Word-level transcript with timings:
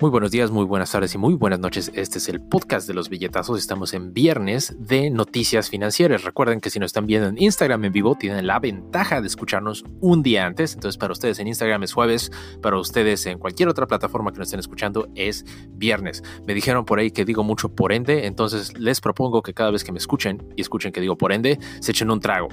Muy 0.00 0.10
buenos 0.10 0.30
días, 0.30 0.52
muy 0.52 0.64
buenas 0.64 0.92
tardes 0.92 1.12
y 1.16 1.18
muy 1.18 1.34
buenas 1.34 1.58
noches. 1.58 1.90
Este 1.92 2.18
es 2.18 2.28
el 2.28 2.40
podcast 2.40 2.86
de 2.86 2.94
los 2.94 3.08
billetazos. 3.08 3.58
Estamos 3.58 3.94
en 3.94 4.14
viernes 4.14 4.76
de 4.78 5.10
noticias 5.10 5.70
financieras. 5.70 6.22
Recuerden 6.22 6.60
que 6.60 6.70
si 6.70 6.78
nos 6.78 6.90
están 6.90 7.08
viendo 7.08 7.26
en 7.26 7.42
Instagram 7.42 7.84
en 7.84 7.92
vivo, 7.92 8.14
tienen 8.14 8.46
la 8.46 8.60
ventaja 8.60 9.20
de 9.20 9.26
escucharnos 9.26 9.84
un 10.00 10.22
día 10.22 10.46
antes. 10.46 10.74
Entonces, 10.74 10.96
para 10.98 11.12
ustedes 11.12 11.40
en 11.40 11.48
Instagram 11.48 11.82
es 11.82 11.92
jueves, 11.92 12.30
para 12.62 12.78
ustedes 12.78 13.26
en 13.26 13.40
cualquier 13.40 13.68
otra 13.68 13.88
plataforma 13.88 14.30
que 14.30 14.38
nos 14.38 14.46
estén 14.46 14.60
escuchando 14.60 15.08
es 15.16 15.44
viernes. 15.70 16.22
Me 16.46 16.54
dijeron 16.54 16.84
por 16.84 17.00
ahí 17.00 17.10
que 17.10 17.24
digo 17.24 17.42
mucho 17.42 17.68
por 17.68 17.92
ende, 17.92 18.26
entonces 18.26 18.78
les 18.78 19.00
propongo 19.00 19.42
que 19.42 19.52
cada 19.52 19.72
vez 19.72 19.82
que 19.82 19.90
me 19.90 19.98
escuchen 19.98 20.46
y 20.54 20.60
escuchen 20.60 20.92
que 20.92 21.00
digo 21.00 21.18
por 21.18 21.32
ende, 21.32 21.58
se 21.80 21.90
echen 21.90 22.12
un 22.12 22.20
trago 22.20 22.46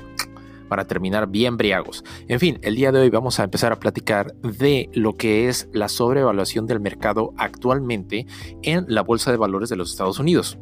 para 0.68 0.86
terminar 0.86 1.28
bien 1.28 1.58
briagos. 1.58 2.04
En 2.28 2.40
fin, 2.40 2.60
el 2.62 2.76
día 2.76 2.92
de 2.92 3.00
hoy 3.00 3.10
vamos 3.10 3.40
a 3.40 3.44
empezar 3.44 3.72
a 3.72 3.80
platicar 3.80 4.34
de 4.36 4.90
lo 4.94 5.16
que 5.16 5.48
es 5.48 5.70
la 5.74 5.90
sobrevaluación 5.90 6.66
del 6.68 6.80
mercado 6.80 7.34
actualmente 7.38 8.26
en 8.62 8.86
la 8.88 9.02
Bolsa 9.02 9.32
de 9.32 9.38
Valores 9.38 9.70
de 9.70 9.76
los 9.76 9.92
Estados 9.92 10.20
Unidos. 10.20 10.58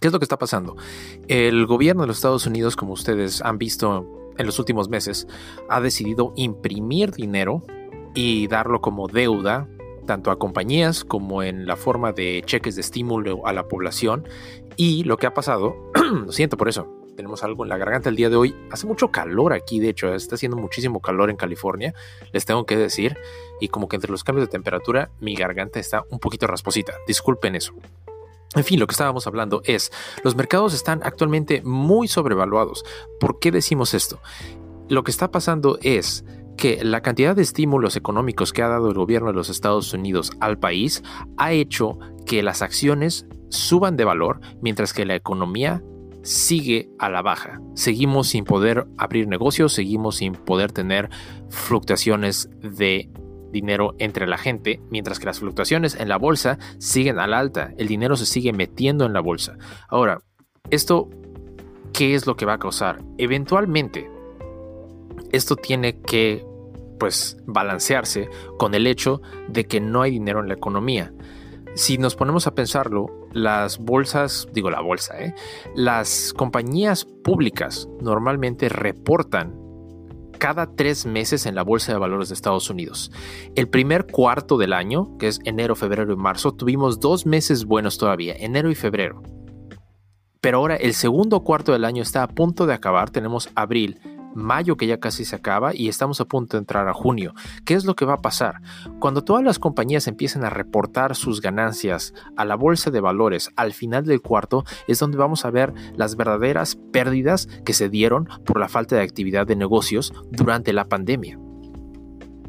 ¿Qué 0.00 0.08
es 0.08 0.12
lo 0.12 0.18
que 0.18 0.24
está 0.24 0.38
pasando? 0.38 0.76
El 1.28 1.66
gobierno 1.66 2.02
de 2.02 2.08
los 2.08 2.16
Estados 2.16 2.46
Unidos, 2.46 2.76
como 2.76 2.92
ustedes 2.92 3.40
han 3.42 3.58
visto 3.58 4.06
en 4.36 4.46
los 4.46 4.58
últimos 4.58 4.88
meses, 4.88 5.26
ha 5.68 5.80
decidido 5.80 6.32
imprimir 6.36 7.12
dinero 7.12 7.62
y 8.14 8.46
darlo 8.48 8.80
como 8.80 9.08
deuda 9.08 9.68
tanto 10.06 10.30
a 10.30 10.38
compañías 10.38 11.04
como 11.04 11.42
en 11.42 11.66
la 11.66 11.76
forma 11.76 12.12
de 12.12 12.42
cheques 12.44 12.74
de 12.74 12.82
estímulo 12.82 13.46
a 13.46 13.52
la 13.52 13.68
población. 13.68 14.28
Y 14.76 15.04
lo 15.04 15.16
que 15.16 15.26
ha 15.26 15.34
pasado, 15.34 15.76
lo 16.26 16.32
siento 16.32 16.56
por 16.56 16.68
eso, 16.68 17.03
tenemos 17.14 17.44
algo 17.44 17.64
en 17.64 17.68
la 17.68 17.76
garganta 17.76 18.08
el 18.08 18.16
día 18.16 18.28
de 18.28 18.36
hoy. 18.36 18.54
Hace 18.70 18.86
mucho 18.86 19.10
calor 19.10 19.52
aquí, 19.52 19.80
de 19.80 19.88
hecho, 19.88 20.14
está 20.14 20.34
haciendo 20.34 20.56
muchísimo 20.56 21.00
calor 21.00 21.30
en 21.30 21.36
California, 21.36 21.94
les 22.32 22.44
tengo 22.44 22.66
que 22.66 22.76
decir. 22.76 23.16
Y 23.60 23.68
como 23.68 23.88
que 23.88 23.96
entre 23.96 24.10
los 24.10 24.24
cambios 24.24 24.48
de 24.48 24.52
temperatura, 24.52 25.10
mi 25.20 25.34
garganta 25.34 25.80
está 25.80 26.04
un 26.10 26.18
poquito 26.18 26.46
rasposita. 26.46 26.92
Disculpen 27.06 27.54
eso. 27.54 27.74
En 28.54 28.64
fin, 28.64 28.78
lo 28.78 28.86
que 28.86 28.92
estábamos 28.92 29.26
hablando 29.26 29.62
es, 29.64 29.90
los 30.22 30.36
mercados 30.36 30.74
están 30.74 31.00
actualmente 31.02 31.62
muy 31.62 32.06
sobrevaluados. 32.06 32.84
¿Por 33.18 33.40
qué 33.40 33.50
decimos 33.50 33.94
esto? 33.94 34.20
Lo 34.88 35.02
que 35.02 35.10
está 35.10 35.30
pasando 35.30 35.78
es 35.82 36.24
que 36.56 36.84
la 36.84 37.02
cantidad 37.02 37.34
de 37.34 37.42
estímulos 37.42 37.96
económicos 37.96 38.52
que 38.52 38.62
ha 38.62 38.68
dado 38.68 38.88
el 38.88 38.94
gobierno 38.94 39.28
de 39.28 39.34
los 39.34 39.48
Estados 39.48 39.92
Unidos 39.92 40.30
al 40.38 40.58
país 40.58 41.02
ha 41.36 41.52
hecho 41.52 41.98
que 42.26 42.44
las 42.44 42.62
acciones 42.62 43.26
suban 43.48 43.96
de 43.96 44.04
valor 44.04 44.40
mientras 44.60 44.92
que 44.92 45.04
la 45.04 45.16
economía 45.16 45.82
sigue 46.24 46.88
a 46.98 47.08
la 47.08 47.22
baja. 47.22 47.60
Seguimos 47.74 48.28
sin 48.28 48.44
poder 48.44 48.86
abrir 48.98 49.28
negocios, 49.28 49.72
seguimos 49.72 50.16
sin 50.16 50.32
poder 50.32 50.72
tener 50.72 51.10
fluctuaciones 51.50 52.48
de 52.60 53.10
dinero 53.52 53.94
entre 53.98 54.26
la 54.26 54.38
gente, 54.38 54.82
mientras 54.90 55.18
que 55.20 55.26
las 55.26 55.38
fluctuaciones 55.38 55.94
en 55.94 56.08
la 56.08 56.16
bolsa 56.16 56.58
siguen 56.78 57.20
al 57.20 57.32
alta, 57.32 57.72
el 57.78 57.86
dinero 57.86 58.16
se 58.16 58.26
sigue 58.26 58.52
metiendo 58.52 59.06
en 59.06 59.12
la 59.12 59.20
bolsa. 59.20 59.56
Ahora, 59.88 60.20
esto, 60.70 61.08
¿qué 61.92 62.14
es 62.14 62.26
lo 62.26 62.36
que 62.36 62.46
va 62.46 62.54
a 62.54 62.58
causar? 62.58 63.02
Eventualmente, 63.18 64.10
esto 65.30 65.56
tiene 65.56 66.00
que, 66.00 66.44
pues, 66.98 67.36
balancearse 67.46 68.28
con 68.58 68.74
el 68.74 68.86
hecho 68.86 69.20
de 69.48 69.66
que 69.66 69.80
no 69.80 70.02
hay 70.02 70.10
dinero 70.10 70.40
en 70.40 70.48
la 70.48 70.54
economía. 70.54 71.12
Si 71.74 71.98
nos 71.98 72.16
ponemos 72.16 72.46
a 72.46 72.54
pensarlo, 72.54 73.23
las 73.34 73.78
bolsas, 73.78 74.48
digo 74.52 74.70
la 74.70 74.80
bolsa, 74.80 75.22
¿eh? 75.22 75.34
las 75.74 76.32
compañías 76.32 77.04
públicas 77.04 77.88
normalmente 78.00 78.68
reportan 78.68 79.62
cada 80.38 80.74
tres 80.74 81.06
meses 81.06 81.46
en 81.46 81.54
la 81.54 81.62
Bolsa 81.62 81.92
de 81.92 81.98
Valores 81.98 82.28
de 82.28 82.34
Estados 82.34 82.68
Unidos. 82.70 83.10
El 83.54 83.68
primer 83.68 84.06
cuarto 84.06 84.58
del 84.58 84.72
año, 84.72 85.16
que 85.18 85.28
es 85.28 85.40
enero, 85.44 85.74
febrero 85.74 86.12
y 86.12 86.16
marzo, 86.16 86.52
tuvimos 86.52 87.00
dos 87.00 87.24
meses 87.26 87.64
buenos 87.64 87.98
todavía, 87.98 88.34
enero 88.38 88.70
y 88.70 88.74
febrero. 88.74 89.22
Pero 90.40 90.58
ahora 90.58 90.76
el 90.76 90.92
segundo 90.92 91.40
cuarto 91.44 91.72
del 91.72 91.84
año 91.84 92.02
está 92.02 92.22
a 92.22 92.28
punto 92.28 92.66
de 92.66 92.74
acabar, 92.74 93.08
tenemos 93.08 93.48
abril, 93.54 93.98
mayo 94.34 94.76
que 94.76 94.86
ya 94.86 94.98
casi 94.98 95.24
se 95.24 95.36
acaba 95.36 95.74
y 95.74 95.88
estamos 95.88 96.20
a 96.20 96.24
punto 96.26 96.56
de 96.56 96.60
entrar 96.60 96.88
a 96.88 96.94
junio. 96.94 97.34
¿Qué 97.64 97.74
es 97.74 97.84
lo 97.84 97.94
que 97.94 98.04
va 98.04 98.14
a 98.14 98.22
pasar? 98.22 98.60
Cuando 99.00 99.24
todas 99.24 99.44
las 99.44 99.58
compañías 99.58 100.06
empiecen 100.06 100.44
a 100.44 100.50
reportar 100.50 101.16
sus 101.16 101.40
ganancias 101.40 102.14
a 102.36 102.44
la 102.44 102.56
bolsa 102.56 102.90
de 102.90 103.00
valores 103.00 103.50
al 103.56 103.72
final 103.72 104.04
del 104.04 104.22
cuarto 104.22 104.64
es 104.88 104.98
donde 104.98 105.18
vamos 105.18 105.44
a 105.44 105.50
ver 105.50 105.72
las 105.96 106.16
verdaderas 106.16 106.76
pérdidas 106.92 107.46
que 107.64 107.72
se 107.72 107.88
dieron 107.88 108.28
por 108.44 108.58
la 108.58 108.68
falta 108.68 108.96
de 108.96 109.02
actividad 109.02 109.46
de 109.46 109.56
negocios 109.56 110.12
durante 110.30 110.72
la 110.72 110.84
pandemia. 110.84 111.38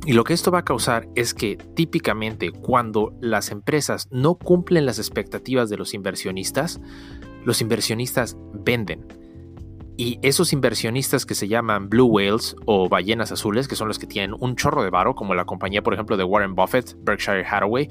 Y 0.05 0.13
lo 0.13 0.23
que 0.23 0.33
esto 0.33 0.51
va 0.51 0.59
a 0.59 0.65
causar 0.65 1.07
es 1.15 1.33
que 1.33 1.57
típicamente 1.57 2.51
cuando 2.51 3.17
las 3.21 3.49
empresas 3.49 4.07
no 4.11 4.35
cumplen 4.35 4.85
las 4.85 4.99
expectativas 4.99 5.67
de 5.69 5.77
los 5.77 5.95
inversionistas, 5.95 6.79
los 7.43 7.59
inversionistas 7.61 8.37
venden 8.53 9.07
y 9.97 10.19
esos 10.21 10.53
inversionistas 10.53 11.25
que 11.25 11.35
se 11.35 11.47
llaman 11.47 11.89
Blue 11.89 12.05
Whales 12.07 12.55
o 12.65 12.89
ballenas 12.89 13.31
azules, 13.31 13.67
que 13.67 13.75
son 13.75 13.87
los 13.87 13.99
que 13.99 14.07
tienen 14.07 14.35
un 14.39 14.55
chorro 14.55 14.83
de 14.83 14.89
varo, 14.89 15.15
como 15.15 15.35
la 15.35 15.45
compañía, 15.45 15.83
por 15.83 15.93
ejemplo, 15.93 16.17
de 16.17 16.23
Warren 16.23 16.55
Buffett, 16.55 16.95
Berkshire 16.99 17.45
Hathaway, 17.45 17.89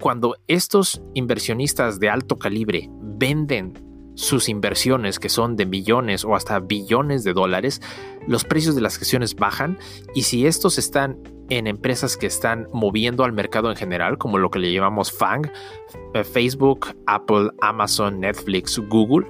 cuando 0.00 0.36
estos 0.46 1.02
inversionistas 1.14 1.98
de 1.98 2.10
alto 2.10 2.38
calibre 2.38 2.88
venden 2.90 3.74
sus 4.14 4.48
inversiones, 4.48 5.20
que 5.20 5.28
son 5.28 5.56
de 5.56 5.64
millones 5.64 6.24
o 6.24 6.34
hasta 6.34 6.58
billones 6.58 7.22
de 7.22 7.32
dólares, 7.32 7.80
los 8.26 8.44
precios 8.44 8.74
de 8.74 8.80
las 8.80 8.96
acciones 8.96 9.36
bajan 9.36 9.78
y 10.14 10.22
si 10.22 10.46
estos 10.46 10.76
están 10.76 11.18
en 11.50 11.66
empresas 11.66 12.16
que 12.16 12.26
están 12.26 12.66
moviendo 12.72 13.24
al 13.24 13.32
mercado 13.32 13.70
en 13.70 13.76
general, 13.76 14.18
como 14.18 14.38
lo 14.38 14.50
que 14.50 14.58
le 14.58 14.72
llamamos 14.72 15.12
FANG, 15.12 15.50
eh, 16.14 16.24
Facebook, 16.24 16.88
Apple, 17.06 17.50
Amazon, 17.60 18.20
Netflix, 18.20 18.78
Google, 18.88 19.26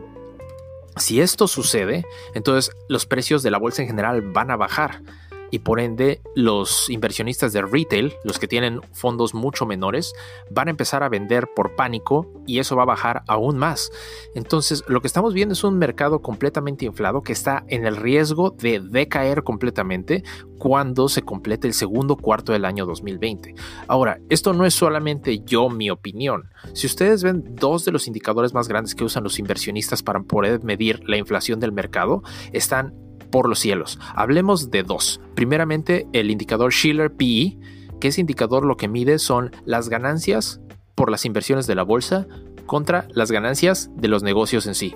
si 0.98 1.20
esto 1.20 1.48
sucede, 1.48 2.04
entonces 2.34 2.74
los 2.88 3.06
precios 3.06 3.42
de 3.42 3.50
la 3.50 3.58
bolsa 3.58 3.82
en 3.82 3.88
general 3.88 4.22
van 4.22 4.50
a 4.50 4.56
bajar 4.56 5.02
y 5.50 5.60
por 5.60 5.80
ende 5.80 6.20
los 6.34 6.90
inversionistas 6.90 7.52
de 7.52 7.62
retail, 7.62 8.14
los 8.24 8.38
que 8.38 8.48
tienen 8.48 8.80
fondos 8.92 9.34
mucho 9.34 9.66
menores, 9.66 10.12
van 10.50 10.68
a 10.68 10.70
empezar 10.70 11.02
a 11.02 11.08
vender 11.08 11.48
por 11.54 11.76
pánico 11.76 12.30
y 12.46 12.58
eso 12.58 12.76
va 12.76 12.82
a 12.82 12.86
bajar 12.86 13.22
aún 13.26 13.58
más. 13.58 13.90
Entonces 14.34 14.84
lo 14.88 15.00
que 15.00 15.06
estamos 15.06 15.34
viendo 15.34 15.52
es 15.52 15.64
un 15.64 15.78
mercado 15.78 16.20
completamente 16.20 16.84
inflado 16.84 17.22
que 17.22 17.32
está 17.32 17.64
en 17.68 17.86
el 17.86 17.96
riesgo 17.96 18.50
de 18.50 18.80
decaer 18.80 19.42
completamente 19.42 20.22
cuando 20.58 21.08
se 21.08 21.22
complete 21.22 21.68
el 21.68 21.74
segundo 21.74 22.16
cuarto 22.16 22.52
del 22.52 22.64
año 22.64 22.84
2020. 22.84 23.54
Ahora, 23.86 24.18
esto 24.28 24.52
no 24.52 24.66
es 24.66 24.74
solamente 24.74 25.40
yo 25.40 25.68
mi 25.70 25.90
opinión. 25.90 26.50
Si 26.72 26.86
ustedes 26.86 27.22
ven 27.22 27.54
dos 27.54 27.84
de 27.84 27.92
los 27.92 28.06
indicadores 28.06 28.54
más 28.54 28.68
grandes 28.68 28.94
que 28.94 29.04
usan 29.04 29.24
los 29.24 29.38
inversionistas 29.38 30.02
para 30.02 30.20
poder 30.20 30.62
medir 30.64 31.08
la 31.08 31.16
inflación 31.16 31.60
del 31.60 31.72
mercado, 31.72 32.22
están 32.52 33.07
por 33.30 33.48
los 33.48 33.58
cielos. 33.58 33.98
Hablemos 34.14 34.70
de 34.70 34.82
dos. 34.82 35.20
Primeramente, 35.34 36.06
el 36.12 36.30
indicador 36.30 36.72
Schiller 36.72 37.12
PE, 37.12 37.58
que 38.00 38.08
ese 38.08 38.20
indicador 38.20 38.64
lo 38.64 38.76
que 38.76 38.88
mide 38.88 39.18
son 39.18 39.50
las 39.64 39.88
ganancias 39.88 40.60
por 40.94 41.10
las 41.10 41.24
inversiones 41.24 41.66
de 41.66 41.74
la 41.74 41.82
bolsa 41.82 42.26
contra 42.66 43.06
las 43.10 43.30
ganancias 43.30 43.90
de 43.96 44.08
los 44.08 44.22
negocios 44.22 44.66
en 44.66 44.74
sí. 44.74 44.94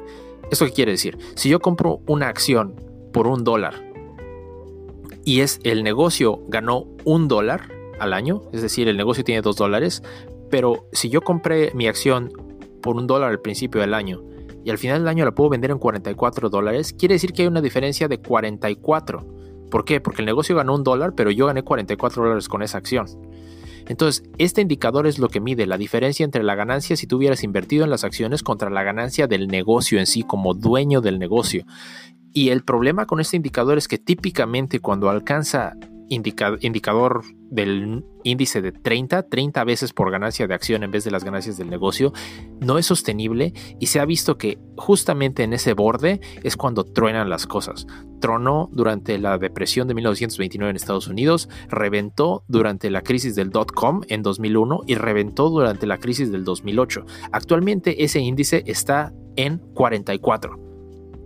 ¿Esto 0.51 0.67
qué 0.67 0.73
quiere 0.73 0.93
decir? 0.93 1.19
Si 1.35 1.49
yo 1.49 1.61
compro 1.61 2.01
una 2.07 2.29
acción 2.29 2.75
por 3.13 3.27
un 3.27 3.45
dólar 3.45 3.83
y 5.25 5.41
es 5.41 5.61
el 5.63 5.83
negocio 5.83 6.41
ganó 6.49 6.87
un 7.05 7.29
dólar 7.29 7.69
al 7.99 8.13
año, 8.13 8.43
es 8.53 8.63
decir, 8.63 8.89
el 8.89 8.97
negocio 8.97 9.25
tiene 9.25 9.43
dos 9.43 9.57
dólares, 9.57 10.03
pero 10.51 10.87
si 10.93 11.09
yo 11.09 11.23
compré 11.23 11.73
mi 11.75 11.87
acción 11.87 12.31
por 12.83 12.97
un 12.97 13.07
dólar 13.07 13.31
al 13.31 13.41
principio 13.41 13.81
del 13.81 13.95
año 13.95 14.23
y 14.65 14.71
al 14.71 14.79
final 14.79 15.01
del 15.01 15.09
año 15.09 15.25
la 15.25 15.33
puedo 15.33 15.51
vender 15.51 15.71
en 15.71 15.79
44 15.79 16.49
dólares, 16.51 16.93
quiere 16.93 17.15
decir 17.15 17.33
que 17.33 17.43
hay 17.43 17.49
una 17.49 17.61
diferencia 17.61 18.09
de 18.09 18.19
44. 18.19 19.27
¿Por 19.71 19.85
qué? 19.85 20.01
Porque 20.01 20.23
el 20.23 20.27
negocio 20.27 20.57
ganó 20.57 20.75
un 20.75 20.85
dólar, 20.85 21.15
pero 21.15 21.31
yo 21.31 21.47
gané 21.47 21.63
44 21.63 22.23
dólares 22.23 22.49
con 22.49 22.63
esa 22.63 22.79
acción. 22.79 23.07
Entonces, 23.89 24.25
este 24.39 24.61
indicador 24.61 25.07
es 25.07 25.19
lo 25.19 25.29
que 25.29 25.41
mide 25.41 25.67
la 25.67 25.79
diferencia 25.79 26.25
entre 26.25 26.43
la 26.43 26.55
ganancia 26.55 26.97
si 26.97 27.07
tú 27.07 27.17
hubieras 27.17 27.43
invertido 27.43 27.85
en 27.85 27.91
las 27.91 28.05
acciones 28.05 28.43
contra 28.43 28.71
la 28.71 28.83
ganancia 28.83 29.27
del 29.27 29.49
negocio 29.49 29.99
en 29.99 30.07
sí 30.07 30.23
como 30.23 30.55
dueño 30.55 31.01
del 31.01 31.19
negocio. 31.19 31.65
Y 32.33 32.51
el 32.51 32.63
problema 32.63 33.07
con 33.07 33.21
este 33.21 33.37
indicador 33.37 33.79
es 33.79 33.89
que 33.89 33.99
típicamente 33.99 34.81
cuando 34.81 35.11
alcanza 35.11 35.75
indicador 36.09 37.23
del 37.53 38.03
índice 38.25 38.63
de 38.63 38.73
30, 38.73 39.29
30 39.29 39.65
veces 39.65 39.93
por 39.93 40.11
ganancia 40.11 40.47
de 40.47 40.55
acción 40.55 40.83
en 40.83 40.91
vez 40.91 41.05
de 41.05 41.11
las 41.11 41.23
ganancias 41.23 41.59
del 41.59 41.69
negocio, 41.69 42.13
no 42.61 42.79
es 42.79 42.87
sostenible 42.87 43.53
y 43.79 43.87
se 43.87 44.01
ha 44.01 44.07
visto 44.07 44.39
que 44.39 44.59
justamente 44.77 45.43
en 45.43 45.53
ese 45.53 45.75
borde 45.75 46.21
es 46.43 46.57
cuando 46.57 46.85
truenan 46.85 47.29
las 47.29 47.47
cosas. 47.47 47.87
Tronó 48.21 48.71
durante 48.73 49.19
la 49.19 49.37
depresión 49.37 49.87
de 49.87 49.95
1929 49.95 50.71
en 50.71 50.77
Estados 50.77 51.09
Unidos, 51.09 51.51
reventó 51.69 52.45
durante 52.49 52.89
la 52.91 53.03
crisis 53.03 53.35
del 53.35 53.51
dot-com 53.51 54.01
en 54.09 54.23
2001 54.23 54.81
y 54.87 54.95
reventó 54.95 55.51
durante 55.51 55.87
la 55.87 55.99
crisis 55.99 56.33
del 56.33 56.45
2008. 56.45 57.05
Actualmente 57.33 58.03
ese 58.03 58.21
índice 58.21 58.63
está 58.67 59.13
en 59.37 59.59
44. 59.75 60.59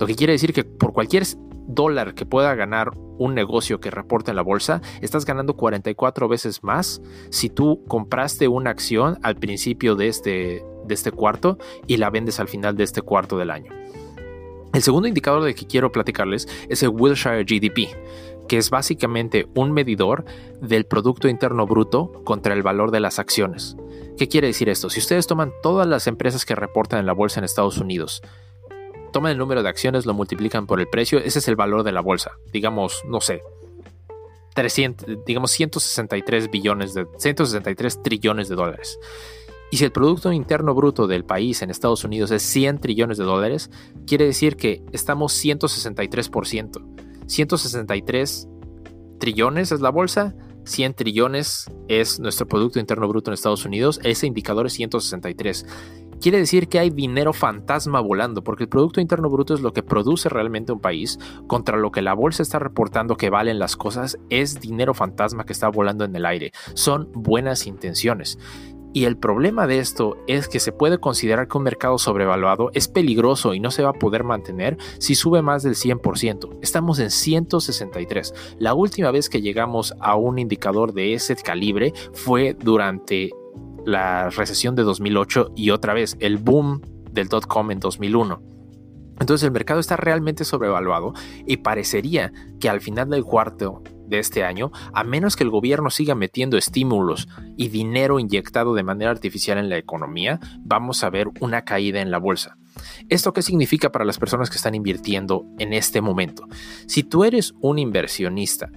Lo 0.00 0.06
que 0.06 0.17
quiere 0.17 0.32
decir 0.32 0.52
que 0.52 0.64
por 0.64 0.93
cualquier 0.93 1.25
dólar 1.67 2.15
que 2.15 2.27
pueda 2.27 2.55
ganar 2.55 2.93
un 3.19 3.35
negocio 3.35 3.81
que 3.81 3.91
reporta 3.91 4.31
en 4.31 4.37
la 4.37 4.43
bolsa, 4.43 4.83
estás 5.01 5.25
ganando 5.25 5.57
44 5.57 6.29
veces 6.29 6.63
más 6.63 7.01
si 7.31 7.49
tú 7.49 7.83
compraste 7.87 8.49
una 8.49 8.71
acción 8.71 9.19
al 9.23 9.37
principio 9.37 9.97
de 9.97 10.09
este, 10.09 10.65
de 10.85 10.95
este 10.95 11.13
cuarto 11.13 11.59
y 11.87 11.97
la 11.97 12.11
vendes 12.11 12.41
al 12.41 12.49
final 12.49 12.77
de 12.77 12.85
este 12.85 13.03
cuarto 13.03 13.39
del 13.39 13.51
año. 13.51 13.73
El 14.73 14.83
segundo 14.83 15.09
indicador 15.09 15.43
de 15.43 15.55
que 15.55 15.67
quiero 15.67 15.91
platicarles 15.91 16.49
es 16.69 16.83
el 16.83 16.91
Wilshire 16.91 17.45
GDP, 17.45 17.89
que 18.47 18.59
es 18.59 18.71
básicamente 18.71 19.47
un 19.55 19.73
medidor 19.73 20.25
del 20.61 20.85
Producto 20.85 21.29
Interno 21.29 21.67
Bruto 21.67 22.12
contra 22.25 22.53
el 22.53 22.62
valor 22.62 22.91
de 22.91 23.01
las 23.01 23.19
acciones. 23.19 23.77
¿Qué 24.19 24.29
quiere 24.29 24.49
decir 24.49 24.69
esto? 24.69 24.91
Si 24.91 25.01
ustedes 25.01 25.27
toman 25.27 25.53
todas 25.62 25.87
las 25.87 26.07
empresas 26.07 26.45
que 26.45 26.55
reportan 26.55 27.01
en 27.01 27.07
la 27.07 27.12
bolsa 27.12 27.41
en 27.41 27.45
Estados 27.45 27.79
Unidos, 27.79 28.23
toman 29.17 29.33
el 29.33 29.39
número 29.39 29.63
de 29.63 29.71
acciones, 29.71 30.05
lo 30.05 30.13
multiplican 30.13 30.67
por 30.67 30.79
el 30.79 30.89
precio, 30.89 31.19
ese 31.19 31.39
es 31.39 31.49
el 31.49 31.57
valor 31.57 31.85
de 31.85 31.91
la 31.91 32.03
bolsa. 32.03 32.33
Digamos, 32.53 33.03
no 33.09 33.23
sé, 33.23 33.41
300, 34.55 35.25
digamos 35.25 35.53
163 35.53 36.51
billones 36.51 36.93
de 36.93 37.07
163 37.17 38.03
trillones 38.03 38.51
de 38.51 38.57
dólares. 38.57 38.99
Y 39.71 39.79
si 39.79 39.87
el 39.87 39.91
Producto 39.91 40.33
Interno 40.33 40.75
Bruto 40.75 41.07
del 41.07 41.25
país 41.25 41.63
en 41.63 41.71
Estados 41.71 42.05
Unidos 42.05 42.31
es 42.31 42.43
100 42.43 42.79
trillones 42.79 43.17
de 43.17 43.25
dólares, 43.25 43.71
quiere 44.07 44.27
decir 44.27 44.57
que 44.57 44.83
estamos 44.93 45.43
163%. 45.43 46.85
163 47.27 48.49
trillones 49.19 49.73
es 49.73 49.81
la 49.81 49.89
bolsa, 49.89 50.35
100 50.65 50.93
trillones 50.93 51.71
es 51.89 52.21
nuestro 52.21 52.47
Producto 52.47 52.79
Interno 52.81 53.09
Bruto 53.09 53.31
en 53.31 53.35
Estados 53.35 53.65
Unidos, 53.65 53.99
ese 54.05 54.27
indicador 54.27 54.67
es 54.67 54.75
163 54.75 55.65
quiere 56.21 56.39
decir 56.39 56.69
que 56.69 56.79
hay 56.79 56.91
dinero 56.91 57.33
fantasma 57.33 58.01
volando, 58.01 58.43
porque 58.43 58.65
el 58.65 58.69
Producto 58.69 59.01
Interno 59.01 59.31
Bruto 59.31 59.55
es 59.55 59.61
lo 59.61 59.73
que 59.73 59.83
produce 59.83 60.29
realmente 60.29 60.73
un 60.73 60.81
país, 60.81 61.19
contra 61.47 61.77
lo 61.77 61.91
que 61.91 62.03
la 62.03 62.15
bolsa 62.15 62.43
está 62.43 62.59
reportando 62.59 63.17
que 63.17 63.31
valen 63.31 63.59
las 63.59 63.77
cosas, 63.77 64.19
es 64.31 64.61
dinero 64.61 64.95
fantasma 64.95 65.45
que 65.45 65.53
está 65.53 65.69
volando 65.69 66.05
en 66.05 66.15
el 66.17 66.27
aire. 66.27 66.53
Son 66.75 67.11
buenas 67.13 67.67
intenciones. 67.67 68.39
Y 68.97 69.05
el 69.05 69.19
problema 69.19 69.67
de 69.67 69.79
esto 69.79 70.17
es 70.27 70.49
que 70.49 70.59
se 70.59 70.73
puede 70.73 70.97
considerar 70.97 71.49
que 71.49 71.59
un 71.59 71.65
mercado 71.65 71.99
sobrevaluado 71.99 72.71
es 72.73 72.89
peligroso 72.89 73.53
y 73.53 73.61
no 73.61 73.71
se 73.71 73.83
va 73.83 73.91
a 73.91 73.93
poder 73.93 74.25
mantener 74.25 74.79
si 74.99 75.15
sube 75.15 75.43
más 75.43 75.62
del 75.62 75.75
100%. 75.75 76.61
Estamos 76.62 76.99
en 76.99 77.11
163. 77.11 78.57
La 78.59 78.73
última 78.73 79.11
vez 79.11 79.29
que 79.29 79.43
llegamos 79.43 79.93
a 80.01 80.17
un 80.17 80.39
indicador 80.39 80.95
de 80.95 81.12
ese 81.12 81.37
calibre 81.37 81.93
fue 82.15 82.57
durante 82.59 83.33
la 83.87 84.31
recesión 84.31 84.75
de 84.75 84.83
2008 84.83 85.53
y 85.56 85.71
otra 85.71 85.94
vez 85.94 86.17
el 86.19 86.38
boom 86.38 86.83
del 87.12 87.29
dot-com 87.29 87.71
en 87.71 87.81
2001. 87.81 88.43
Entonces 89.21 89.47
el 89.47 89.53
mercado 89.53 89.81
está 89.81 89.97
realmente 89.97 90.44
sobrevaluado 90.44 91.15
y 91.47 91.59
parecería 91.59 92.33
que 92.61 92.69
al 92.69 92.81
final 92.81 93.09
del 93.09 93.25
cuarto 93.25 93.83
de 94.06 94.19
este 94.19 94.44
año, 94.44 94.73
a 94.93 95.05
menos 95.05 95.37
que 95.37 95.44
el 95.44 95.50
gobierno 95.50 95.88
siga 95.91 96.15
metiendo 96.15 96.59
estímulos 96.59 97.29
y 97.56 97.69
dinero 97.69 98.19
inyectado 98.19 98.75
de 98.75 98.83
manera 98.83 99.11
artificial 99.12 99.56
en 99.56 99.71
la 99.71 99.79
economía, 99.79 100.41
vamos 100.61 101.03
a 101.03 101.11
ver 101.11 101.29
una 101.41 101.62
caída 101.62 102.00
en 102.00 102.11
la 102.11 102.19
bolsa. 102.19 102.59
¿Esto 103.09 103.33
qué 103.33 103.41
significa 103.41 103.91
para 103.91 104.05
las 104.05 104.19
personas 104.19 104.50
que 104.50 104.56
están 104.56 104.75
invirtiendo 104.75 105.47
en 105.59 105.73
este 105.73 106.00
momento? 106.00 106.47
Si 106.87 107.05
tú 107.05 107.25
eres 107.25 107.55
un 107.61 107.79
inversionista 107.79 108.69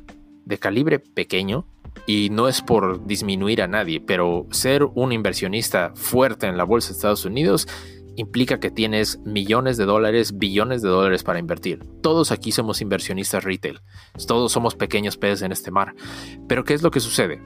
de 0.50 0.58
calibre 0.58 1.00
pequeño, 1.00 1.66
y 2.06 2.30
no 2.32 2.48
es 2.48 2.62
por 2.62 3.06
disminuir 3.06 3.62
a 3.62 3.68
nadie, 3.68 4.02
pero 4.02 4.48
ser 4.52 4.84
un 4.84 5.12
inversionista 5.12 5.92
fuerte 5.96 6.48
en 6.48 6.58
la 6.58 6.64
bolsa 6.64 6.90
de 6.90 6.96
Estados 6.96 7.24
Unidos 7.24 7.68
implica 8.16 8.60
que 8.60 8.72
tienes 8.72 9.20
millones 9.20 9.78
de 9.78 9.86
dólares, 9.86 10.38
billones 10.38 10.82
de 10.82 10.90
dólares 10.90 11.24
para 11.24 11.40
invertir. 11.40 11.80
Todos 12.02 12.32
aquí 12.32 12.52
somos 12.52 12.82
inversionistas 12.82 13.44
retail. 13.44 13.80
Todos 14.28 14.52
somos 14.52 14.76
pequeños 14.76 15.18
peces 15.18 15.44
en 15.44 15.52
este 15.52 15.72
mar. 15.72 15.96
Pero 16.48 16.64
¿qué 16.64 16.74
es 16.74 16.82
lo 16.82 16.92
que 16.92 17.00
sucede? 17.00 17.42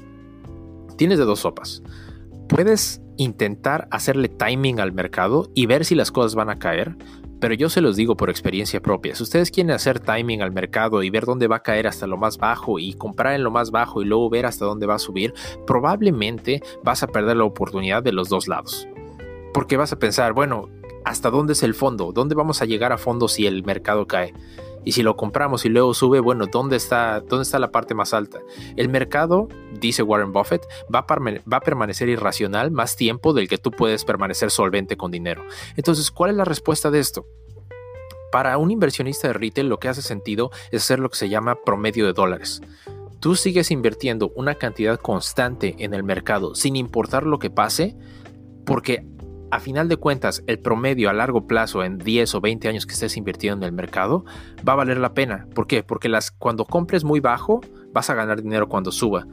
Tienes 0.97 1.19
de 1.19 1.25
dos 1.25 1.41
sopas. 1.41 1.83
Puedes 2.47 3.01
intentar 3.17 3.88
hacerle 3.91 4.29
timing 4.29 4.79
al 4.79 4.94
mercado 4.94 5.51
y 5.53 5.65
ver 5.65 5.85
si 5.85 5.94
las 5.94 6.11
cosas 6.11 6.35
van 6.35 6.50
a 6.50 6.57
caer, 6.57 6.95
pero 7.44 7.56
yo 7.56 7.68
se 7.68 7.81
los 7.81 7.98
digo 7.98 8.16
por 8.16 8.30
experiencia 8.30 8.81
propia. 8.81 9.16
Si 9.16 9.24
ustedes 9.24 9.51
quieren 9.51 9.72
hacer 9.72 10.00
timing 10.00 10.42
al 10.42 10.54
mercado 10.54 11.04
y 11.04 11.10
ver 11.10 11.25
dónde 11.25 11.48
va 11.48 11.57
a 11.57 11.62
caer 11.62 11.88
hasta 11.88 12.07
lo 12.07 12.16
más 12.16 12.38
bajo 12.38 12.80
y 12.80 12.94
comprar 12.94 13.34
en 13.34 13.44
lo 13.44 13.51
más 13.51 13.69
bajo 13.69 14.01
y 14.01 14.06
luego 14.06 14.30
ver 14.30 14.45
hasta 14.45 14.63
dónde 14.63 14.86
va 14.86 14.95
a 14.95 15.00
subir, 15.00 15.34
probablemente 15.68 16.63
vas 16.86 17.04
a 17.04 17.07
perder 17.07 17.36
la 17.36 17.44
oportunidad 17.44 18.01
de 18.01 18.13
los 18.13 18.30
dos 18.30 18.48
lados. 18.48 18.88
Porque 19.54 19.75
vas 19.75 19.92
a 19.92 20.00
pensar, 20.00 20.31
bueno, 20.31 20.69
¿hasta 21.04 21.30
dónde 21.30 21.51
es 21.51 21.63
el 21.63 21.74
fondo? 21.74 22.13
¿Dónde 22.13 22.34
vamos 22.34 22.62
a 22.62 22.66
llegar 22.66 22.94
a 22.94 22.98
fondo 22.98 23.28
si 23.28 23.46
el 23.46 23.66
mercado 23.66 24.07
cae? 24.07 24.34
Y 24.85 24.94
si 24.94 25.03
lo 25.03 25.15
compramos 25.15 25.65
y 25.65 25.69
luego 25.69 25.94
sube, 25.94 26.19
bueno, 26.19 26.47
¿dónde 26.47 26.75
está, 26.75 27.21
dónde 27.21 27.44
está 27.44 27.59
la 27.59 27.71
parte 27.71 27.94
más 27.94 28.13
alta? 28.13 28.39
El 28.75 28.89
mercado, 28.89 29.47
dice 29.80 30.03
Warren 30.03 30.31
Buffett, 30.31 30.65
va 30.94 31.00
a, 31.00 31.06
va 31.09 31.57
a 31.57 31.62
permanecer 31.62 32.09
irracional 32.09 32.71
más 32.71 32.95
tiempo 32.95 33.33
del 33.33 33.47
que 33.47 33.57
tú 33.57 33.71
puedes 33.71 34.06
permanecer 34.06 34.51
solvente 34.51 34.97
con 34.97 35.12
dinero. 35.12 35.44
Entonces, 35.75 36.12
¿cuál 36.12 36.31
es 36.31 36.38
la 36.38 36.45
respuesta 36.45 36.91
de 36.91 37.00
esto? 37.00 37.25
Para 38.31 38.57
un 38.57 38.71
inversionista 38.71 39.27
de 39.27 39.33
retail 39.33 39.69
lo 39.69 39.80
que 39.80 39.89
hace 39.89 40.01
sentido 40.01 40.51
es 40.71 40.81
hacer 40.83 41.00
lo 41.00 41.09
que 41.09 41.18
se 41.18 41.29
llama 41.29 41.56
promedio 41.63 42.06
de 42.06 42.13
dólares. 42.13 42.62
Tú 43.19 43.36
sigues 43.36 43.71
invirtiendo 43.71 44.33
una 44.36 44.56
cantidad 44.56 45.00
constante 45.00 45.75
en 45.79 45.94
el 45.94 46.03
mercado 46.03 46.56
sin 46.56 46.75
importar 46.75 47.25
lo 47.25 47.39
que 47.39 47.50
pase, 47.50 47.95
porque 48.65 49.06
a 49.53 49.59
final 49.59 49.88
de 49.88 49.97
cuentas, 49.97 50.44
el 50.47 50.57
promedio 50.57 51.11
a 51.11 51.13
largo 51.13 51.45
plazo 51.45 51.83
en 51.83 52.00
10 52.00 52.33
o 52.33 52.41
20 52.41 52.69
años 52.69 52.88
que 52.88 52.94
estés 52.94 53.17
invirtiendo 53.17 53.67
en 53.67 53.69
el 53.69 53.75
mercado 53.75 54.25
va 54.67 54.73
a 54.73 54.77
valer 54.77 54.97
la 54.97 55.13
pena. 55.13 55.45
¿Por 55.53 55.67
qué? 55.67 55.83
Porque 55.83 56.09
las, 56.09 56.31
cuando 56.31 56.65
compres 56.65 57.03
muy 57.03 57.19
bajo, 57.19 57.61
vas 57.94 58.09
a 58.09 58.15
ganar 58.15 58.41
dinero 58.41 58.67
cuando 58.67 58.91
suba. 58.91 59.27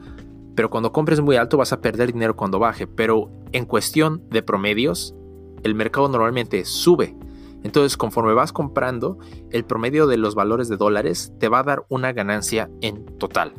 Pero 0.53 0.69
cuando 0.69 0.91
compres 0.91 1.21
muy 1.21 1.37
alto, 1.37 1.57
vas 1.57 1.73
a 1.73 1.81
perder 1.81 2.13
dinero 2.13 2.35
cuando 2.35 2.59
baje. 2.59 2.85
Pero 2.85 3.31
en 3.51 3.65
cuestión 3.65 4.21
de 4.29 4.43
promedios, 4.43 5.15
el 5.63 5.73
mercado 5.73 6.07
normalmente 6.07 6.65
sube. 6.65 7.15
Entonces, 7.63 7.97
conforme 7.97 8.35
vas 8.35 8.53
comprando, 8.53 9.17
el 9.49 9.65
promedio 9.65 10.05
de 10.05 10.17
los 10.17 10.35
valores 10.35 10.69
de 10.69 10.77
dólares 10.77 11.33
te 11.39 11.49
va 11.49 11.59
a 11.59 11.63
dar 11.63 11.83
una 11.89 12.13
ganancia 12.13 12.69
en 12.81 13.05
total. 13.17 13.53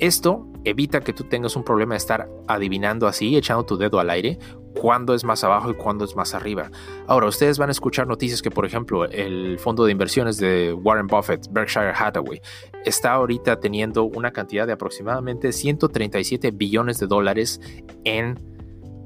Esto 0.00 0.46
evita 0.64 1.00
que 1.00 1.14
tú 1.14 1.24
tengas 1.24 1.56
un 1.56 1.64
problema 1.64 1.94
de 1.94 1.98
estar 1.98 2.28
adivinando 2.46 3.06
así, 3.06 3.36
echando 3.36 3.64
tu 3.64 3.78
dedo 3.78 4.00
al 4.00 4.10
aire, 4.10 4.38
cuándo 4.80 5.14
es 5.14 5.24
más 5.24 5.44
abajo 5.44 5.70
y 5.70 5.74
cuándo 5.74 6.04
es 6.04 6.16
más 6.16 6.34
arriba. 6.34 6.70
Ahora, 7.06 7.26
ustedes 7.26 7.58
van 7.58 7.68
a 7.68 7.72
escuchar 7.72 8.06
noticias 8.06 8.42
que, 8.42 8.50
por 8.50 8.66
ejemplo, 8.66 9.04
el 9.04 9.58
fondo 9.58 9.84
de 9.84 9.92
inversiones 9.92 10.36
de 10.38 10.72
Warren 10.72 11.06
Buffett, 11.06 11.48
Berkshire 11.50 11.92
Hathaway, 11.94 12.40
está 12.84 13.12
ahorita 13.12 13.60
teniendo 13.60 14.04
una 14.04 14.32
cantidad 14.32 14.66
de 14.66 14.72
aproximadamente 14.72 15.52
137 15.52 16.50
billones 16.50 16.98
de 16.98 17.06
dólares 17.06 17.60
en, 18.04 18.38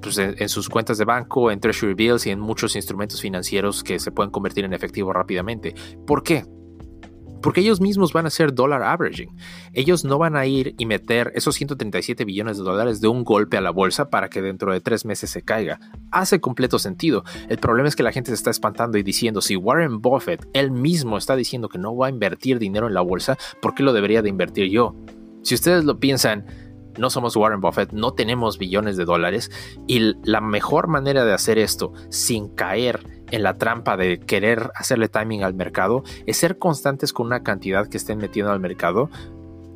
pues, 0.03 0.19
en 0.19 0.49
sus 0.49 0.69
cuentas 0.69 0.99
de 0.99 1.05
banco, 1.05 1.51
en 1.51 1.61
Treasury 1.61 1.95
Bills 1.95 2.27
y 2.27 2.31
en 2.31 2.41
muchos 2.41 2.75
instrumentos 2.77 3.21
financieros 3.21 3.85
que 3.85 3.99
se 3.99 4.11
pueden 4.11 4.31
convertir 4.31 4.65
en 4.65 4.73
efectivo 4.73 5.13
rápidamente. 5.13 5.75
¿Por 6.07 6.23
qué? 6.23 6.45
Porque 7.43 7.61
ellos 7.61 7.81
mismos 7.81 8.13
van 8.13 8.25
a 8.25 8.29
hacer 8.29 8.55
dollar 8.55 8.83
averaging. 8.83 9.37
Ellos 9.73 10.05
no 10.05 10.19
van 10.19 10.37
a 10.37 10.47
ir 10.47 10.75
y 10.79 10.87
meter 10.87 11.33
esos 11.35 11.55
137 11.55 12.25
billones 12.25 12.59
de 12.59 12.65
dólares 12.65 13.01
de 13.01 13.09
un 13.09 13.25
golpe 13.25 13.57
a 13.57 13.61
la 13.61 13.71
bolsa 13.71 14.11
para 14.11 14.29
que 14.29 14.43
dentro 14.43 14.73
de 14.73 14.81
tres 14.81 15.05
meses 15.05 15.31
se 15.31 15.43
caiga. 15.43 15.79
Hace 16.11 16.41
completo 16.41 16.79
sentido. 16.79 17.25
El 17.49 17.59
problema 17.59 17.89
es 17.89 17.97
que 17.97 18.03
la 18.03 18.13
gente 18.13 18.31
se 18.31 18.35
está 18.35 18.51
espantando 18.51 18.99
y 18.99 19.03
diciendo, 19.03 19.41
si 19.41 19.57
Warren 19.57 20.01
Buffett, 20.01 20.49
él 20.53 20.71
mismo 20.71 21.17
está 21.17 21.37
diciendo 21.37 21.69
que 21.69 21.79
no 21.79 21.97
va 21.97 22.07
a 22.07 22.11
invertir 22.11 22.59
dinero 22.59 22.87
en 22.89 22.95
la 22.95 23.03
bolsa, 23.03 23.37
¿por 23.61 23.75
qué 23.75 23.83
lo 23.83 23.93
debería 23.93 24.23
de 24.23 24.29
invertir 24.29 24.71
yo? 24.71 24.95
Si 25.43 25.55
ustedes 25.55 25.85
lo 25.85 25.99
piensan, 25.99 26.45
no 26.99 27.11
somos 27.11 27.37
Warren 27.37 27.61
Buffett, 27.61 27.93
no 27.93 28.13
tenemos 28.13 28.59
billones 28.59 28.97
de 28.97 29.05
dólares 29.05 29.51
y 29.87 30.15
la 30.25 30.41
mejor 30.41 30.89
manera 30.89 31.25
de 31.25 31.33
hacer 31.33 31.59
esto 31.59 31.93
sin 32.11 32.49
caer 32.49 33.18
en 33.31 33.43
la 33.43 33.55
trampa 33.55 33.97
de 33.97 34.21
querer 34.21 34.71
hacerle 34.75 35.09
timing 35.09 35.45
al 35.45 35.55
mercado 35.55 36.03
es 36.27 36.37
ser 36.37 36.59
constantes 36.59 37.13
con 37.13 37.27
una 37.27 37.43
cantidad 37.43 37.89
que 37.89 37.97
estén 37.97 38.19
metiendo 38.19 38.53
al 38.53 38.61
mercado 38.61 39.11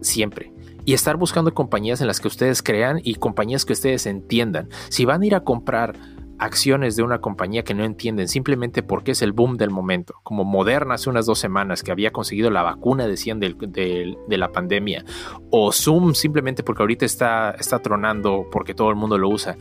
siempre. 0.01 0.53
Y 0.85 0.95
estar 0.95 1.17
buscando 1.17 1.55
compañías 1.55 2.01
en 2.01 2.09
las 2.09 2.21
que 2.21 2.29
ustedes 2.29 2.63
crean 2.63 3.01
y 3.03 3.15
compañías 3.15 3.65
que 3.65 3.73
ustedes 3.73 4.07
entiendan. 4.07 4.69
Si 4.89 5.05
van 5.05 5.23
a 5.23 5.27
ir 5.27 5.35
a 5.35 5.45
comprar 5.45 5.97
acciones 6.39 6.97
de 6.97 7.05
una 7.05 7.21
compañía 7.21 7.63
que 7.63 7.73
no 7.73 7.85
entienden 7.85 8.27
simplemente 8.27 8.83
porque 8.83 9.13
es 9.13 9.23
el 9.23 9.31
boom 9.31 9.57
del 9.57 9.71
momento, 9.71 10.15
como 10.25 10.43
Moderna 10.43 10.95
hace 10.95 11.09
unas 11.09 11.25
dos 11.25 11.39
semanas 11.39 11.85
que 11.85 11.93
había 11.93 12.11
conseguido 12.11 12.51
la 12.51 12.65
vacuna, 12.65 13.07
decían, 13.07 13.39
de, 13.39 13.55
de 13.55 14.39
la 14.39 14.51
pandemia, 14.51 15.05
o 15.51 15.71
Zoom 15.71 16.15
simplemente 16.15 16.65
porque 16.65 16.83
ahorita 16.83 17.07
está 17.07 17.79
tronando 17.81 18.47
porque 18.51 18.75
todo 18.75 18.91
el 18.91 18.97
mundo 18.97 19.19
lo 19.19 19.29
usa. 19.29 19.57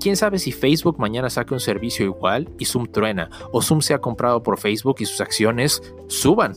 ¿Quién 0.00 0.16
sabe 0.16 0.38
si 0.38 0.50
Facebook 0.50 0.98
mañana 0.98 1.28
saque 1.28 1.52
un 1.52 1.60
servicio 1.60 2.06
igual 2.06 2.48
y 2.58 2.64
Zoom 2.64 2.86
truena? 2.86 3.28
O 3.52 3.60
Zoom 3.60 3.82
sea 3.82 4.00
comprado 4.00 4.42
por 4.42 4.58
Facebook 4.58 4.96
y 5.00 5.04
sus 5.04 5.20
acciones 5.20 5.82
suban. 6.08 6.54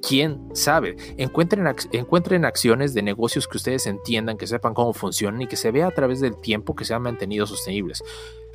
¿Quién 0.00 0.48
sabe? 0.54 0.96
Encuentren, 1.18 1.66
encuentren 1.92 2.46
acciones 2.46 2.94
de 2.94 3.02
negocios 3.02 3.46
que 3.46 3.58
ustedes 3.58 3.86
entiendan, 3.86 4.38
que 4.38 4.46
sepan 4.46 4.72
cómo 4.72 4.94
funcionan 4.94 5.42
y 5.42 5.46
que 5.46 5.56
se 5.56 5.70
vea 5.70 5.86
a 5.88 5.90
través 5.90 6.20
del 6.20 6.40
tiempo 6.40 6.74
que 6.74 6.86
se 6.86 6.94
han 6.94 7.02
mantenido 7.02 7.46
sostenibles. 7.46 8.02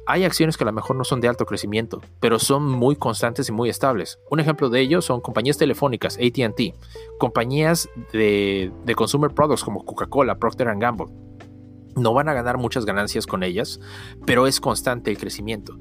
hay 0.08 0.24
acciones 0.24 0.58
que 0.58 0.64
a 0.64 0.66
lo 0.66 0.74
mejor 0.74 0.96
no 0.96 1.04
son 1.04 1.22
de 1.22 1.28
alto 1.28 1.46
crecimiento, 1.46 2.02
pero 2.20 2.40
son 2.40 2.64
muy 2.64 2.96
constantes 2.96 3.50
y 3.50 3.52
muy 3.52 3.70
estables. 3.70 4.20
Un 4.32 4.40
ejemplo 4.40 4.70
de 4.70 4.82
ello 4.82 5.02
son 5.04 5.22
compañías 5.22 5.60
telefónicas, 5.60 6.18
ATT, 6.18 6.76
compañías 7.20 7.88
de, 8.12 8.72
de 8.84 8.96
consumer 8.96 9.30
products 9.30 9.64
como 9.64 9.86
Coca-Cola, 9.86 10.40
Procter 10.40 10.76
Gamble. 10.76 11.08
No 11.96 12.14
van 12.14 12.30
a 12.30 12.34
ganar 12.34 12.58
muchas 12.58 12.86
ganancias 12.86 13.26
con 13.26 13.44
ellas, 13.44 13.80
pero 14.26 14.48
es 14.48 14.60
constante 14.60 15.12
el 15.12 15.18
crecimiento 15.18 15.78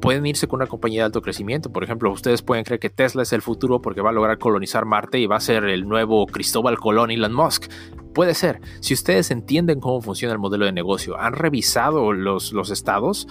pueden 0.00 0.26
irse 0.26 0.46
con 0.46 0.58
una 0.58 0.68
compañía 0.68 1.00
de 1.00 1.06
alto 1.06 1.22
crecimiento. 1.22 1.72
Por 1.72 1.82
ejemplo, 1.82 2.12
ustedes 2.12 2.42
pueden 2.42 2.64
creer 2.64 2.78
que 2.78 2.90
Tesla 2.90 3.22
es 3.22 3.32
el 3.32 3.42
futuro 3.42 3.80
porque 3.80 4.02
va 4.02 4.10
a 4.10 4.12
lograr 4.12 4.38
colonizar 4.38 4.84
Marte 4.84 5.18
y 5.18 5.26
va 5.26 5.36
a 5.36 5.40
ser 5.40 5.64
el 5.64 5.88
nuevo 5.88 6.26
Cristóbal 6.26 6.78
Colón 6.78 7.10
Elon 7.10 7.32
Musk. 7.32 7.70
Puede 8.14 8.34
ser. 8.34 8.60
Si 8.80 8.94
ustedes 8.94 9.30
entienden 9.30 9.80
cómo 9.80 10.00
funciona 10.00 10.32
el 10.32 10.38
modelo 10.38 10.64
de 10.64 10.72
negocio, 10.72 11.18
han 11.18 11.32
revisado 11.32 12.12
los, 12.12 12.52
los 12.52 12.70
estados, 12.70 13.26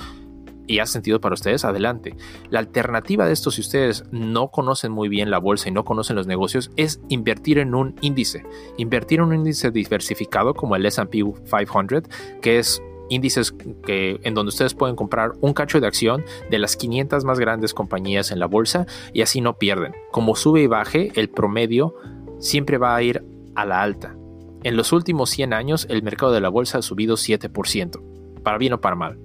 y 0.67 0.79
ha 0.79 0.86
sentido 0.86 1.19
para 1.22 1.34
ustedes, 1.34 1.65
adelante. 1.65 2.15
La 2.50 2.60
alternativa 2.60 3.25
de 3.25 3.34
esto, 3.34 3.51
si 3.51 3.62
ustedes 3.62 4.03
no 4.12 4.50
conocen 4.50 4.91
muy 4.91 5.10
bien 5.10 5.29
la 5.29 5.39
bolsa 5.39 5.69
y 5.69 5.72
no 5.72 5.86
conocen 5.86 6.15
los 6.15 6.27
negocios, 6.27 6.72
es 6.75 7.01
invertir 7.10 7.60
en 7.60 7.75
un 7.75 7.95
índice. 8.01 8.43
Invertir 8.77 9.19
en 9.19 9.25
un 9.25 9.36
índice 9.36 9.72
diversificado 9.72 10.53
como 10.53 10.75
el 10.75 10.86
SP 10.86 11.22
500, 11.22 12.03
que 12.41 12.60
es 12.60 12.81
índices 13.10 13.53
que, 13.86 14.19
en 14.24 14.34
donde 14.34 14.50
ustedes 14.50 14.74
pueden 14.74 14.95
comprar 14.95 15.34
un 15.41 15.53
cacho 15.53 15.79
de 15.79 15.88
acción 15.88 16.24
de 16.50 16.60
las 16.60 16.75
500 16.75 17.24
más 17.24 17.39
grandes 17.39 17.74
compañías 17.74 18.31
en 18.31 18.39
la 18.39 18.48
bolsa 18.48 18.86
y 19.13 19.22
así 19.22 19.41
no 19.41 19.57
pierden. 19.57 19.93
Como 20.12 20.36
sube 20.36 20.62
y 20.62 20.67
baje, 20.67 21.12
el 21.15 21.29
promedio 21.29 21.95
siempre 22.39 22.77
va 22.77 22.95
a 22.95 23.03
ir 23.03 23.24
a 23.55 23.65
la 23.65 23.81
alta. 23.81 24.15
En 24.63 24.77
los 24.77 24.91
últimos 24.91 25.29
100 25.29 25.53
años, 25.53 25.86
el 25.89 26.01
mercado 26.01 26.31
de 26.31 26.41
la 26.41 26.50
bolsa 26.50 26.79
ha 26.79 26.81
subido 26.81 27.15
7%, 27.15 28.41
para 28.41 28.57
bien 28.57 28.74
o 28.74 28.81
para 28.81 28.95
mal. 28.95 29.19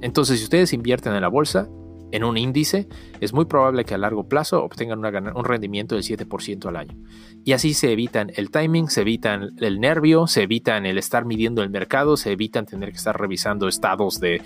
Entonces, 0.00 0.38
si 0.38 0.44
ustedes 0.44 0.72
invierten 0.72 1.14
en 1.14 1.20
la 1.20 1.28
bolsa, 1.28 1.68
en 2.14 2.22
un 2.22 2.36
índice, 2.36 2.86
es 3.20 3.32
muy 3.32 3.44
probable 3.46 3.84
que 3.84 3.94
a 3.94 3.98
largo 3.98 4.28
plazo 4.28 4.62
obtengan 4.62 5.00
un 5.36 5.44
rendimiento 5.44 5.96
del 5.96 6.04
7% 6.04 6.66
al 6.66 6.76
año. 6.76 6.94
Y 7.44 7.54
así 7.54 7.74
se 7.74 7.90
evitan 7.90 8.30
el 8.36 8.52
timing, 8.52 8.88
se 8.88 9.00
evitan 9.00 9.50
el 9.58 9.80
nervio, 9.80 10.28
se 10.28 10.42
evitan 10.42 10.86
el 10.86 10.96
estar 10.96 11.24
midiendo 11.24 11.64
el 11.64 11.70
mercado, 11.70 12.16
se 12.16 12.30
evitan 12.30 12.66
tener 12.66 12.90
que 12.90 12.98
estar 12.98 13.18
revisando 13.20 13.66
estados 13.66 14.20
de, 14.20 14.40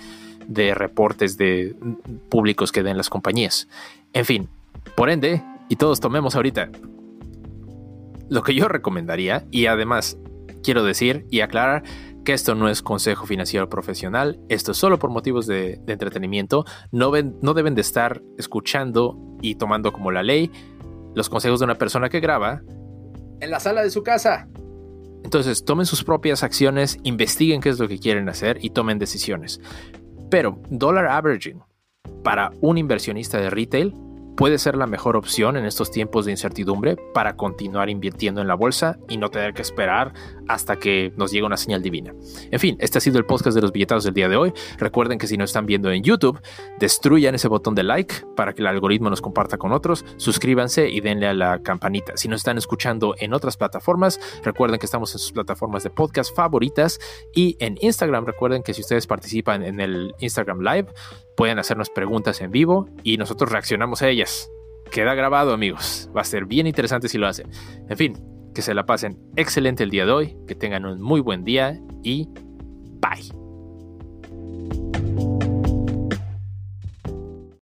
reportes 0.73 1.37
de 1.37 1.75
públicos 2.29 2.71
que 2.71 2.81
den 2.81 2.97
las 2.97 3.11
compañías. 3.11 3.67
En 4.13 4.25
fin, 4.25 4.49
por 4.95 5.11
ende, 5.11 5.43
y 5.69 5.75
todos 5.75 5.99
tomemos 5.99 6.35
ahorita 6.35 6.71
lo 8.29 8.41
que 8.41 8.55
yo 8.55 8.67
recomendaría, 8.67 9.45
y 9.51 9.67
además 9.67 10.17
quiero 10.63 10.83
decir 10.83 11.27
y 11.29 11.41
aclarar 11.41 11.83
que 12.29 12.33
esto 12.33 12.53
no 12.53 12.69
es 12.69 12.83
consejo 12.83 13.25
financiero 13.25 13.71
profesional, 13.71 14.39
esto 14.49 14.73
es 14.73 14.77
solo 14.77 14.99
por 14.99 15.09
motivos 15.09 15.47
de, 15.47 15.81
entretenimiento, 15.87 16.63
no, 16.91 17.11
no 17.41 17.55
deben 17.55 17.73
de 17.73 17.81
estar 17.81 18.21
escuchando 18.37 19.17
y 19.41 19.55
tomando 19.55 19.91
como 19.91 20.11
la 20.11 20.21
ley 20.21 20.51
los 21.15 21.27
consejos 21.27 21.59
de 21.59 21.63
una 21.63 21.79
persona 21.79 22.07
que 22.07 22.19
graba 22.19 22.61
en 23.39 23.49
la 23.49 23.59
sala 23.59 23.81
de 23.81 23.89
su 23.89 24.03
casa. 24.03 24.47
Entonces, 25.23 25.65
tomen 25.65 25.87
sus 25.87 26.03
propias 26.03 26.43
acciones, 26.43 26.99
investiguen 27.01 27.61
qué 27.61 27.69
es 27.69 27.79
lo 27.79 27.87
que 27.87 27.97
quieren 27.97 28.29
hacer 28.29 28.59
y 28.61 28.69
tomen 28.69 28.99
decisiones. 28.99 29.59
Pero, 30.29 30.61
dollar 30.69 31.07
averaging 31.07 31.63
para 32.23 32.51
un 32.61 32.77
inversionista 32.77 33.39
de 33.39 33.49
retail 33.49 33.95
puede 34.39 34.57
ser 34.57 34.77
la 34.77 34.87
mejor 34.87 35.17
opción 35.17 35.57
en 35.57 35.65
estos 35.65 35.91
tiempos 35.91 36.23
de 36.23 36.31
incertidumbre 36.31 36.95
para 37.13 37.35
continuar 37.35 37.89
invirtiendo 37.89 38.39
en 38.39 38.47
la 38.47 38.55
bolsa 38.55 38.97
y 39.09 39.17
no 39.17 39.29
tener 39.29 39.53
que 39.53 39.61
esperar 39.61 40.13
hasta 40.47 40.77
que 40.77 41.11
nos 41.17 41.33
llegue 41.33 41.45
una 41.45 41.57
señal 41.57 41.81
divina. 41.81 42.15
En 42.49 42.57
fin, 42.57 42.77
este 42.79 42.99
ha 42.99 43.01
sido 43.01 43.17
el 43.17 43.25
podcast 43.25 43.53
de 43.53 43.61
los 43.61 43.73
billetados 43.73 44.05
del 44.05 44.13
día 44.13 44.29
de 44.29 44.37
hoy. 44.37 44.53
Recuerden 44.77 45.19
que 45.19 45.27
si 45.27 45.35
nos 45.35 45.49
están 45.49 45.65
viendo 45.65 45.91
en 45.91 46.03
YouTube, 46.03 46.39
destruyan 46.79 47.35
ese 47.35 47.49
botón 47.49 47.75
de 47.75 47.83
like 47.83 48.15
para 48.37 48.53
que 48.53 48.61
el 48.61 48.67
algoritmo 48.67 49.09
nos 49.09 49.19
comparta 49.19 49.57
con 49.57 49.73
otros, 49.73 50.05
suscríbanse 50.15 50.87
y 50.87 51.01
denle 51.01 51.27
a 51.27 51.33
la 51.33 51.61
campanita. 51.61 52.15
Si 52.15 52.29
nos 52.29 52.39
están 52.39 52.57
escuchando 52.57 53.15
en 53.19 53.33
otras 53.33 53.57
plataformas, 53.57 54.21
recuerden 54.45 54.79
que 54.79 54.85
estamos 54.85 55.13
en 55.13 55.19
sus 55.19 55.33
plataformas 55.33 55.83
de 55.83 55.89
podcast 55.89 56.33
favoritas 56.33 56.97
y 57.35 57.57
en 57.59 57.77
Instagram, 57.81 58.23
recuerden 58.23 58.63
que 58.63 58.73
si 58.73 58.79
ustedes 58.79 59.05
participan 59.05 59.63
en 59.63 59.81
el 59.81 60.15
Instagram 60.19 60.61
Live, 60.61 60.87
pueden 61.39 61.57
hacernos 61.57 61.89
preguntas 61.89 62.41
en 62.41 62.51
vivo 62.51 62.89
y 63.01 63.15
nosotros 63.15 63.49
reaccionamos 63.49 64.01
a 64.01 64.09
ellas. 64.09 64.51
Queda 64.91 65.13
grabado, 65.13 65.53
amigos. 65.53 66.09
Va 66.13 66.19
a 66.19 66.25
ser 66.25 66.43
bien 66.43 66.67
interesante 66.67 67.07
si 67.07 67.17
lo 67.17 67.27
hacen. 67.27 67.49
En 67.87 67.95
fin, 67.95 68.17
que 68.53 68.61
se 68.61 68.73
la 68.73 68.85
pasen 68.85 69.17
excelente 69.37 69.85
el 69.85 69.89
día 69.89 70.05
de 70.05 70.11
hoy, 70.11 70.37
que 70.49 70.55
tengan 70.55 70.85
un 70.85 70.99
muy 70.99 71.21
buen 71.21 71.45
día 71.45 71.79
y 72.03 72.27
bye. 72.99 73.23